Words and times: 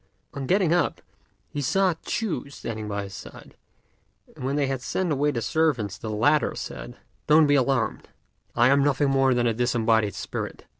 On 0.33 0.47
getting 0.47 0.73
up, 0.73 0.99
he 1.47 1.61
saw 1.61 1.93
Ch'u 2.01 2.49
standing 2.49 2.87
by 2.87 3.03
his 3.03 3.13
side; 3.13 3.55
and 4.35 4.43
when 4.43 4.55
they 4.55 4.65
had 4.65 4.81
sent 4.81 5.11
away 5.11 5.29
the 5.29 5.43
servants 5.43 5.95
the 5.99 6.09
latter 6.09 6.55
said, 6.55 6.97
"Don't 7.27 7.45
be 7.45 7.53
alarmed: 7.53 8.09
I 8.55 8.69
am 8.69 8.83
nothing 8.83 9.11
more 9.11 9.35
than 9.35 9.45
a 9.45 9.53
disembodied 9.53 10.15
spirit. 10.15 10.65